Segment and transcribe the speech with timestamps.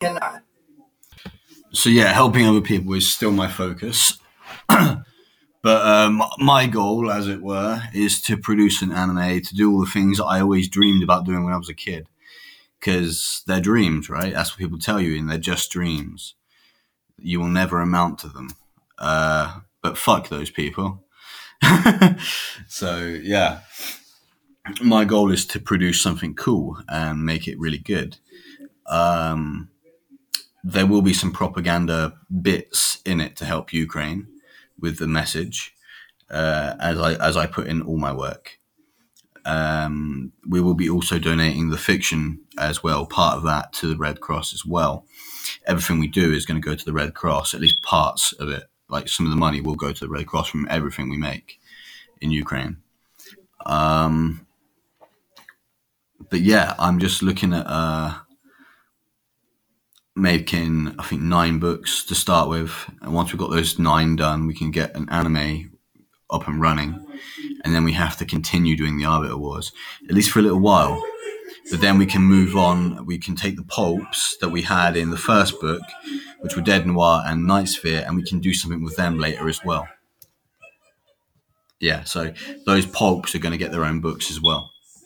[0.00, 0.40] Genau.
[1.72, 4.18] So yeah, helping other people is still my focus.
[4.68, 5.06] but
[5.64, 9.90] um, my goal, as it were, is to produce an anime to do all the
[9.90, 12.08] things I always dreamed about doing when I was a kid.
[12.80, 14.32] Because they're dreams, right?
[14.32, 16.34] That's what people tell you, and they're just dreams.
[17.18, 18.48] You will never amount to them.
[18.98, 21.04] Uh, but fuck those people.
[22.68, 23.60] so yeah,
[24.82, 28.16] my goal is to produce something cool and make it really good.
[28.86, 29.59] Um,
[30.72, 34.26] there will be some propaganda bits in it to help Ukraine
[34.78, 35.74] with the message,
[36.30, 38.58] uh, as I as I put in all my work.
[39.44, 43.96] Um, we will be also donating the fiction as well, part of that to the
[43.96, 45.06] Red Cross as well.
[45.66, 48.50] Everything we do is going to go to the Red Cross, at least parts of
[48.50, 48.64] it.
[48.88, 51.58] Like some of the money will go to the Red Cross from everything we make
[52.20, 52.76] in Ukraine.
[53.64, 54.46] Um,
[56.28, 58.14] but yeah, I'm just looking at uh,
[60.20, 64.46] making I think nine books to start with, and once we've got those nine done,
[64.46, 65.78] we can get an anime
[66.30, 67.04] up and running,
[67.64, 69.72] and then we have to continue doing the Arbiter Wars
[70.08, 71.02] at least for a little while.
[71.70, 73.06] But then we can move on.
[73.06, 75.82] We can take the pulps that we had in the first book,
[76.40, 79.48] which were Dead Noir and Knight Sphere, and we can do something with them later
[79.48, 79.86] as well.
[81.78, 82.32] Yeah, so
[82.66, 84.70] those pulps are going to get their own books as well.